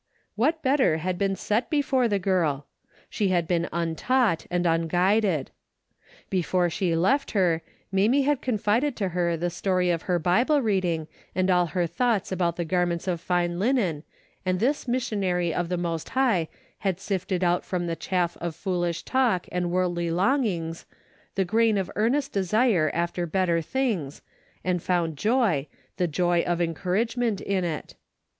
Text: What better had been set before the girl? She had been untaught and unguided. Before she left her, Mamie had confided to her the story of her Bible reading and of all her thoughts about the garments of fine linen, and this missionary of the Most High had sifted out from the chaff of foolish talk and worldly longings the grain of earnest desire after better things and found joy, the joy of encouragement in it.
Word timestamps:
What 0.35 0.63
better 0.63 0.97
had 0.97 1.19
been 1.19 1.35
set 1.35 1.69
before 1.69 2.07
the 2.07 2.17
girl? 2.17 2.65
She 3.07 3.27
had 3.27 3.47
been 3.47 3.69
untaught 3.71 4.47
and 4.49 4.65
unguided. 4.65 5.51
Before 6.31 6.71
she 6.71 6.95
left 6.95 7.33
her, 7.37 7.61
Mamie 7.91 8.23
had 8.23 8.41
confided 8.41 8.95
to 8.95 9.09
her 9.09 9.37
the 9.37 9.51
story 9.51 9.91
of 9.91 10.01
her 10.09 10.17
Bible 10.17 10.59
reading 10.59 11.07
and 11.35 11.51
of 11.51 11.55
all 11.55 11.65
her 11.67 11.85
thoughts 11.85 12.31
about 12.31 12.55
the 12.55 12.65
garments 12.65 13.07
of 13.07 13.21
fine 13.21 13.59
linen, 13.59 14.01
and 14.43 14.59
this 14.59 14.87
missionary 14.87 15.53
of 15.53 15.69
the 15.69 15.77
Most 15.77 16.09
High 16.09 16.47
had 16.79 16.99
sifted 16.99 17.43
out 17.43 17.63
from 17.63 17.85
the 17.85 17.95
chaff 17.95 18.35
of 18.37 18.55
foolish 18.55 19.03
talk 19.03 19.45
and 19.51 19.69
worldly 19.69 20.09
longings 20.09 20.87
the 21.35 21.45
grain 21.45 21.77
of 21.77 21.91
earnest 21.95 22.33
desire 22.33 22.89
after 22.95 23.27
better 23.27 23.61
things 23.61 24.23
and 24.63 24.81
found 24.81 25.15
joy, 25.15 25.67
the 25.97 26.07
joy 26.07 26.41
of 26.41 26.59
encouragement 26.59 27.39
in 27.39 27.63
it. 27.63 27.93